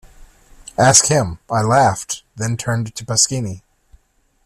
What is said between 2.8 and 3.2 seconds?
to